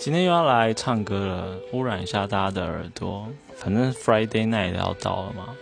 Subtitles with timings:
[0.00, 3.28] 今天又要来唱歌了，污染一下大家的耳朵。
[3.54, 5.54] 反正 Friday night 要到了嘛，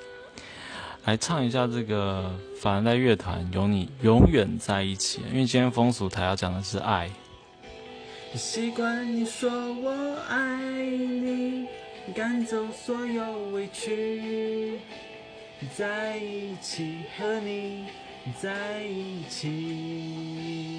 [1.06, 2.30] 来唱一下这个
[2.60, 5.22] 反而在乐团有你永远在一起。
[5.32, 7.10] 因为今天风俗台要讲的是爱。
[8.36, 9.90] 习惯你说我
[10.28, 11.66] 爱你，
[12.14, 14.78] 赶走所有委屈，
[15.76, 17.86] 在一起和你
[18.40, 20.78] 在一起。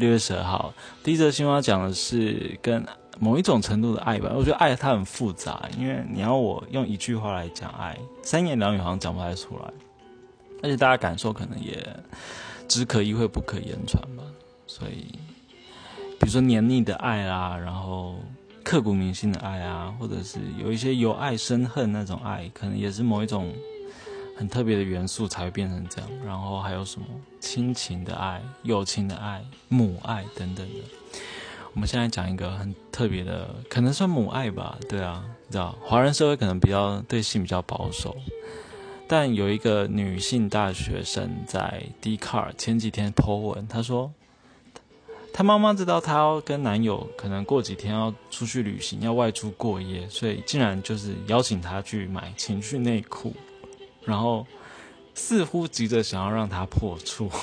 [0.00, 0.72] 六月十二号，
[1.04, 2.82] 第一则新闻讲的是跟
[3.18, 4.32] 某一种程度的爱吧。
[4.34, 9.70] 我觉得爱它很复杂，因为你要我用一句话来讲爱，三言两语好像讲不太出来，
[10.62, 11.86] 而且大家感受可能也
[12.66, 14.22] 只可意会不可言传吧。
[14.66, 15.18] 所以，
[16.18, 18.16] 比如说黏腻的爱啊，然后
[18.64, 23.52] 刻骨铭心的爱啊，或者是有一些由爱生恨那种爱，可能也是某一种。
[24.40, 27.06] 很特别的元素才会变成这样，然后还有什么
[27.40, 31.18] 亲情的爱、友情的爱、母爱等等的。
[31.74, 34.78] 我们现在讲一个很特别的，可能算母爱吧？
[34.88, 38.16] 对啊，你知道，华人社会可能比较对性比较保守，
[39.06, 44.10] 但有一个女性大学生在 d c a r 前几天 po 文，她说，
[45.34, 53.34] 她妈妈知道她要跟男友可能过几天要出去旅行，要外出过夜，所以竟然就是邀请她去买情趣内裤。
[54.04, 54.46] 然后
[55.14, 57.30] 似乎急着想要让他破处。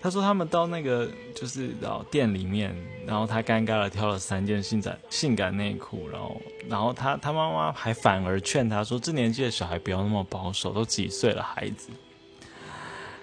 [0.00, 2.72] 他说他们到那个就是到店里面，
[3.06, 11.88] 然后他尴尬的挑了三件性感性感内裤，然后然后他他妈妈还反而劝他说这年纪的小孩不要那么保守，都几岁了孩子。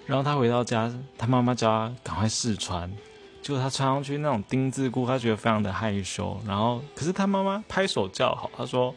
[0.05, 2.91] 然后他回到家，他妈妈叫他赶快试穿，
[3.43, 6.35] 结果他穿上去那种丁字裤，他觉得非常的害羞。
[6.47, 8.95] 然后可是他妈妈拍手叫好，他说。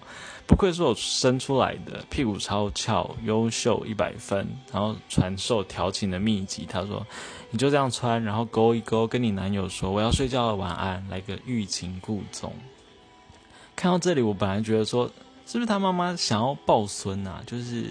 [0.48, 6.64] 不愧是我生出来的，屁股超翘，优秀一百分，然后传授调情的秘籍。
[6.64, 7.04] 他说
[7.50, 12.52] ：“你就这样穿，然后勾一勾，跟你男友说我要睡觉了，晚安，来个欲擒故纵。”
[13.74, 15.10] 看到这里，我本来觉得说，
[15.46, 17.42] 是不是他妈妈想要抱孙啊？
[17.44, 17.90] 就是。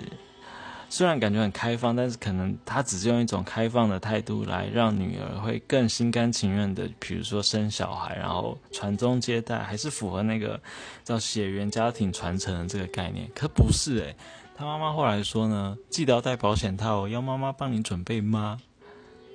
[0.90, 10.60] 虽然感觉很开放，但是可能他只是用一种开放的态度来让女儿会更心甘情愿的，比如说生小孩，然后传宗接代，还是符合那个
[11.04, 13.30] 叫血缘家庭传承的这个概念。
[13.36, 14.16] 可不是诶，
[14.56, 18.60] 他妈妈后来说呢，记得要带保险套，要妈妈帮你准备吗？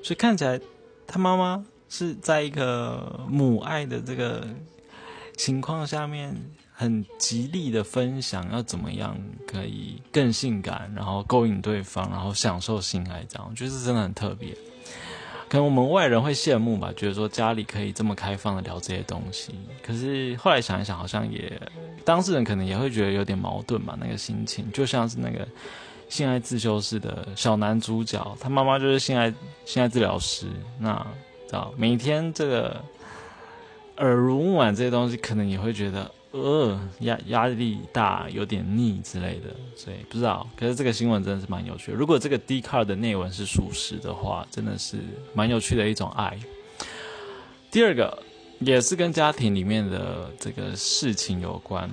[0.03, 0.59] 所以看起来
[1.07, 4.47] 他妈妈是在一个母爱的这个
[5.37, 6.35] 情况下面。
[6.81, 9.15] 很极力的分享要怎么样
[9.47, 14.57] 可以更性感，然后勾引对方，然后享受性爱，这样我觉得是真的很特别。
[15.47, 19.53] 可能我们外人会羡慕吧，觉得说家里可以这么开放的聊这些东西。
[19.83, 21.61] 可是后来想一想，好像也
[22.03, 25.47] 当事人可能也会觉得有点矛盾吧，那个心情就像是那个
[26.09, 29.31] 性爱自修室的小男主角，他妈妈就是性爱
[29.67, 30.47] 性爱治疗师，
[30.79, 30.97] 那
[31.47, 32.83] 知道每天这个
[34.01, 36.11] 耳濡目染这些东西，可能也会觉得。
[36.33, 40.49] 呃，压压力大，有点腻之类的，所以不知道。
[40.57, 41.99] 可是这个新闻真的是蛮有趣的。
[41.99, 44.99] 如果这个 D card 的内文是属实的话，真的是
[45.35, 46.39] 蛮有趣的一种爱。
[47.69, 48.23] 第二个
[48.61, 51.91] 也是跟家庭里面的这个事情有关，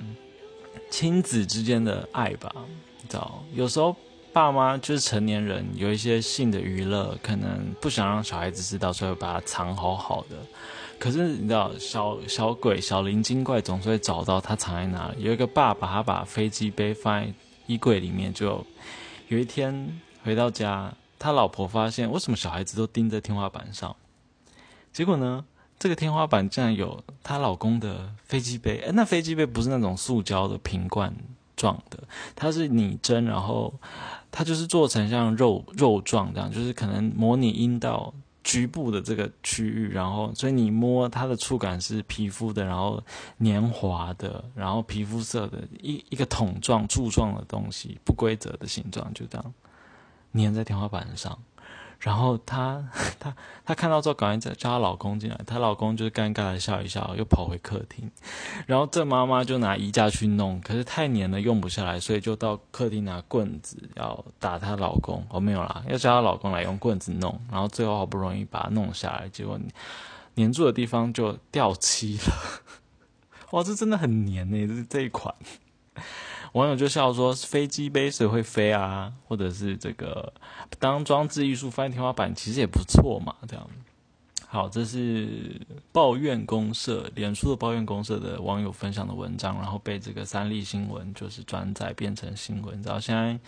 [0.88, 2.54] 亲子之间的爱吧。
[3.02, 3.96] 你知道，有时候
[4.32, 10.36] 爸妈就是成年人，有一些性的娱乐，可能不想让小孩子知道，所以把它藏好好的。
[10.98, 15.22] 可是你知道，小小鬼、小灵精怪总是会找到他藏在哪里。
[15.22, 17.32] 有一个爸爸，他把飞机杯放在
[17.66, 18.64] 衣柜里面，就
[19.28, 23.94] 有一天回到家，他老婆发现为什么小孩子都盯在天花板上？
[24.92, 25.44] 结果呢，
[25.78, 28.78] 这个天花板竟然有她老公的飞机杯。
[28.86, 31.14] 哎，那飞机杯不是那种塑胶的瓶罐
[31.56, 32.02] 状的，
[32.34, 33.72] 它是拟真，然后
[34.32, 38.12] 它就是做成像肉肉状这样，就是可能模拟阴道。
[38.48, 42.98] 局部的这个区域，然后所以你摸它的触感是皮肤的，然后
[43.36, 49.54] 黏滑的，然后皮肤色的一一个桶状柱状的东西，不规则的形状，就这样
[50.32, 51.38] 粘在天花板上。
[51.98, 52.84] 然后她
[53.18, 55.38] 她她看到之后，赶快叫她老公进来。
[55.46, 58.10] 她老公就是尴尬的笑一笑，又跑回客厅。
[58.66, 65.26] 然后这妈妈就拿衣架去弄，可是太黏了，用不下来，所以就到客厅拿棍子要打她老公。
[65.30, 67.40] 哦，没有啦，要叫她老公来用棍子弄。
[67.50, 69.58] 然后最后好不容易把它弄下来，结果
[70.36, 72.62] 粘 住的地方就掉漆了。
[73.50, 75.34] 哇，这真的很黏呢，这这一款。
[76.52, 79.12] 网友就笑说：“飞机杯谁会飞啊？
[79.26, 80.32] 或者是这个
[80.78, 83.68] 当装置艺术放在天花板，其实也不错嘛。”这样，
[84.46, 85.60] 好，这是
[85.92, 92.80] 抱怨公社脸书的抱怨公社的网友分享的文章，然后被这个三立新闻就是转载变成新闻。
[92.82, 93.38] 然后现在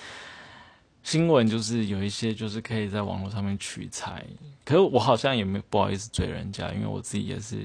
[1.02, 4.22] 新闻就是有一些就是可以在网络上面取材，
[4.62, 7.56] 可是我好像也没不好意思追人家，因为我自己也是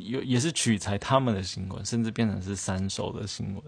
[0.00, 3.62] 有也是取材他们的新闻，甚至变成是三手的新闻。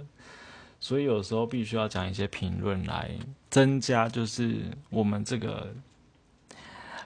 [0.86, 3.10] 所以有时候必须要讲一些评论来
[3.50, 5.74] 增加，就是我们这个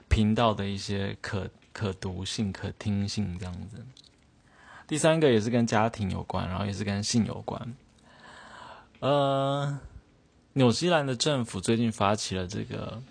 [0.07, 3.83] 频道的一些可可读性、可听性这样子。
[4.87, 7.75] 第三个也是跟家庭有关，然后也是跟性有关。
[8.99, 9.79] 呃，
[10.53, 13.01] 纽西兰的政府最近发起了这个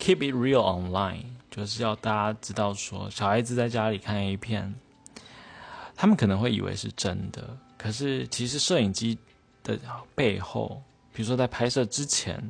[0.00, 4.74] “Keep It Real Online”，就是要大家知道说，小孩子在家里看 A 片，
[5.94, 9.16] 他们可能会以为是真的，可是其实摄影机。
[9.76, 9.78] 的
[10.14, 10.82] 背后，
[11.12, 12.42] 比如说在拍摄之前，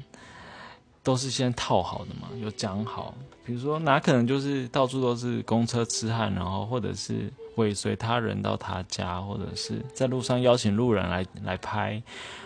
[1.02, 3.14] 都是先套好的嘛，有讲好。
[3.44, 12.02] 比如说哪可能就是到处都是公车痴汉，然后或者是尾随他人到他家，或者是在路上邀请路人来来拍，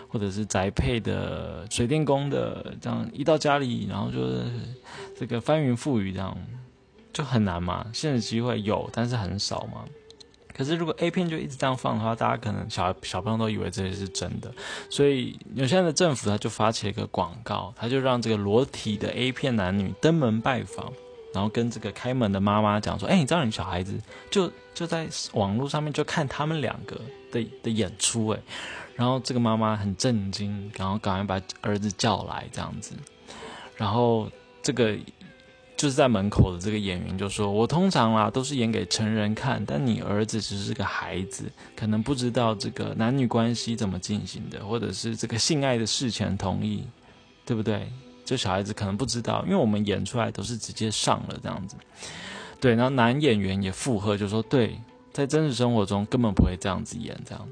[0.07, 4.45] 或者是宅配的水电工的这样一到家里，然后就是
[5.19, 6.37] 这个翻云覆雨这样，
[7.11, 7.85] 就很难嘛。
[7.91, 9.83] 现实机会有，但是很少嘛。
[10.55, 14.53] 可是，如果 A 片就一直这样放的话，大家可能小小朋友都以为这些是真的。
[14.89, 20.93] 所以，有现在的政府他就发起了一个广告，他就让这个裸体的 A 片男女登门拜访，
[21.33, 26.95] 然后跟这个开门的妈妈讲说：“哎，你知道你小孩子就就在网络上面就看他们两个
[27.31, 28.39] 的的演出，哎。”
[28.95, 32.93] 然后这个妈妈很震惊，然后赶快把儿子叫来，这样子。
[33.75, 34.29] 然后
[34.61, 34.95] 这个。
[35.83, 46.85] 就是在门口的这个演员就说：“我通常啦都是演给成人看，但你儿子只是个孩子，可能不知道这个男女关系怎么进行的，或者是这个性爱的事前同意，
[47.45, 47.91] 对不对？
[48.23, 51.75] 这小孩子可能不知道，因为我们演出来都是直接上了这样子。
[52.61, 54.79] 对，然后男演员也附和，就说：对，
[55.11, 57.45] 在真实生活中根本不会这样子演，这样。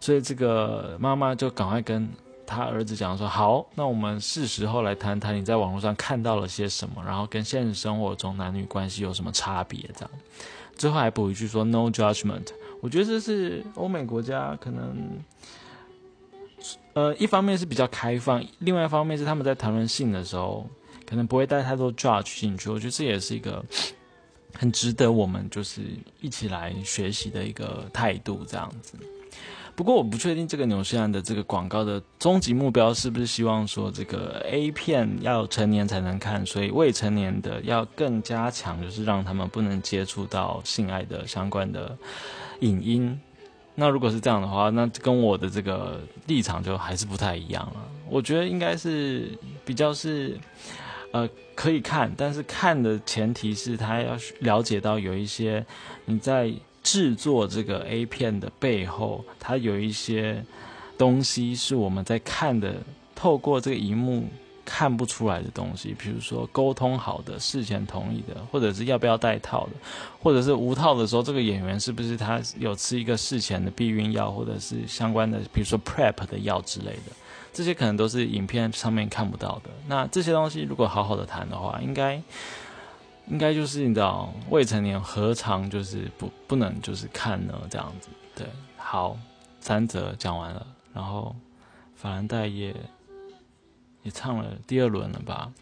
[0.00, 2.08] 所以这个妈妈就赶快跟。”
[2.46, 10.10] 他儿子讲说：“好，那我们是时候来谈谈你在网络上看到了些什么，然后跟现实生活中男女关系有什么差别。”这样，
[10.76, 12.46] 最后还补一句说：“No judgment。”
[12.80, 15.18] 我觉得这是欧美国家可能，
[16.92, 20.68] 呃，一方面是比较开放，另外一方面是他们在谈论性的时候，
[21.04, 22.70] 可能不会带太多 judge 进去。
[22.70, 23.64] 我觉得这也是一个
[24.54, 25.80] 很值得我们就是
[26.20, 28.94] 一起来学习的一个态度，这样子。
[29.76, 41.94] 不过我不确定这个纽西兰的这个广告的终极目标是不是希望说这个 A 片要成年才能看，所以未成年的要更加强，就是让他们不能接触到性爱的相关的
[42.60, 43.20] 影音。
[43.74, 47.76] 那如果是这样的话，那跟我的这个立场就还是不太一样了。
[48.08, 49.28] 我觉得应该是
[49.62, 50.38] 比较是，
[51.12, 55.62] 呃，可以看，但是看的前提是他要了解到有一些
[56.06, 56.50] 你在。
[56.86, 60.44] 制作这个 A 片的背后，它有一些
[60.96, 62.76] 东西是我们在看的，
[63.12, 64.28] 透过这个荧幕
[64.64, 65.92] 看不出来的东西。
[65.98, 69.72] 比如说沟通好的、事前同意的，或者是要不要带套的，
[70.22, 77.10] 或者是无套的时候，这个演员是不是他有吃一个事前的避孕药，或者是相关的，比如说 Prep 的药之类的，
[77.52, 79.70] 这些可能都是影片上面看不到的。
[79.88, 82.22] 那这些东西如果好好的谈的话，应该。
[83.28, 87.60] 应该就是你知道，未成年何尝就是不不能就是看呢？
[87.68, 88.46] 这样子，对，
[88.76, 89.18] 好，
[89.60, 91.34] 三则讲完了，然后
[91.96, 92.74] 法兰黛也
[94.04, 95.52] 也唱了第二轮了吧？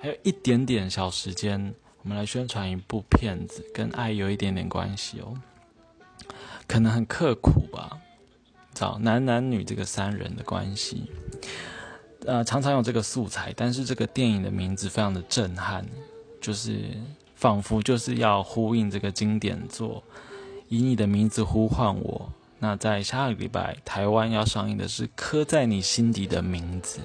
[0.00, 5.34] 还有一点点小时间，我们来宣传一部片子，跟爱有一点点关系哦，
[6.68, 7.98] 可能很刻苦吧，
[8.72, 11.10] 找男男女这个三人的关系，
[12.24, 15.84] 呃，常常有这个素材，但是这个电影的名字非常的震撼。
[16.48, 16.80] 就是
[17.36, 20.02] 仿佛就是要呼应这个经典作，
[20.70, 22.32] 以你的名字呼唤我。
[22.58, 27.00] 那在下个礼拜，台湾要上映的是《刻在你心底的名字》，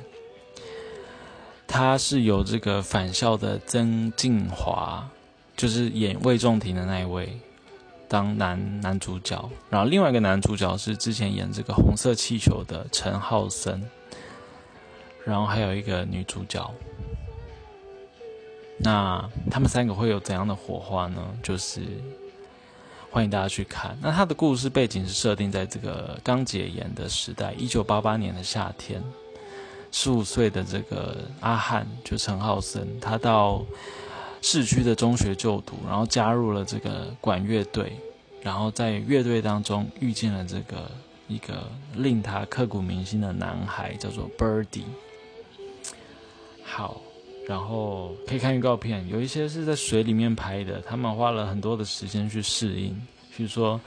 [1.67, 5.05] 它是由这个返校的曾静华，
[5.57, 7.37] 就是演魏仲廷的那一位，
[8.07, 9.49] 当男男主角。
[9.69, 13.83] 然后另外一个男主角是之前演这个《红色气球》的陈浩森，
[15.25, 16.73] 然后还有一个女主角。
[18.79, 21.21] 那他们三个会有怎样的火花呢？
[21.41, 21.81] 就是
[23.11, 23.97] 欢迎大家去看。
[24.01, 29.01] 那他的故事背景是设定在这个刚解严的时代，一九八八年的夏天，
[29.91, 33.63] 十五岁的这个阿汉就陈浩森，他到
[34.41, 37.93] 市区的中学就读，然后加入了这个管乐队，
[38.41, 40.91] 然后在乐队当中遇见了这个
[41.27, 44.83] 一个令他刻骨铭心的男孩，叫做 Birdy。
[46.65, 46.99] 好。
[47.47, 52.95] 然后可以看预告片，有一些是在水里面拍的，他们花了很多的时间去适应，
[53.35, 53.79] 比如说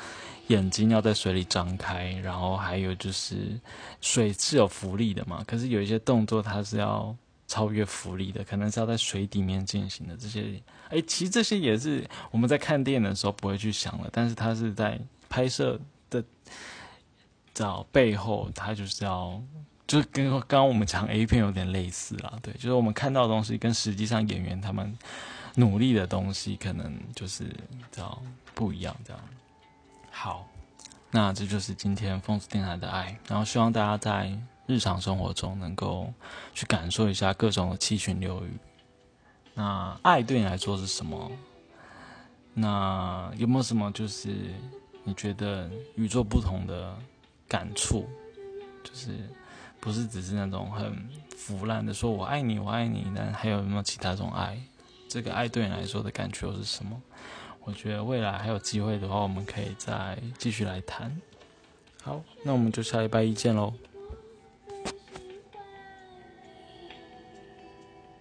[0.49, 3.59] 眼睛要在水里张开，然后还有就是
[4.01, 7.17] 水是有浮力的嘛，可是有一些动作它是要
[7.49, 10.45] 超越浮力的，可能是要在水底面进行的这些。
[10.89, 16.23] 哎，其实这些也是我们在看电影的时候不会去想的，但是它是在拍摄的
[17.53, 19.43] 找背后，它就是要，
[19.87, 22.33] 就跟刚刚我们讲 A 片有点类似啦。
[22.43, 24.97] 对，就是我们看到的东西跟实际上演员他们
[25.55, 27.45] 努力的东西，可能就是
[27.91, 28.21] 叫
[28.55, 29.23] 不一样这样。
[30.11, 30.49] 好，
[31.11, 36.13] 那这就是今天疯子电台的爱，然后希望大家在日常生活中能够
[36.53, 38.51] 去感受一下各种的七情六欲。
[39.55, 41.31] 那爱对你来说是什么？
[42.53, 44.31] 那有没有什么就是
[45.05, 46.97] 你觉得与众不同的
[47.47, 48.09] 感触？
[48.83, 49.11] 就是
[49.81, 54.59] 不是只是那种很腐烂的说“我爱你，我爱你”，但还有没有其他这种爱？
[55.09, 57.01] 这个爱对你来说的感觉又是什么？
[57.65, 61.17] 我觉得未来还有机会的话，我们可以再继续来谈。
[62.03, 63.73] 好，那我们就下礼拜一见喽。